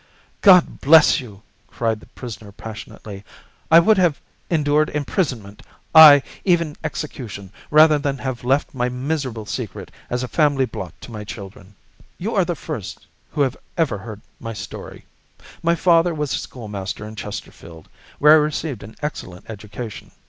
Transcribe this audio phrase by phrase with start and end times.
[0.41, 3.23] "God bless you!" cried the prisoner passionately.
[3.69, 5.61] "I would have endured imprisonment,
[5.93, 11.11] ay, even execution, rather than have left my miserable secret as a family blot to
[11.11, 11.75] my children.
[12.17, 15.05] "You are the first who have ever heard my story.
[15.61, 17.87] My father was a schoolmaster in Chesterfield,
[18.17, 20.09] where I received an excellent education.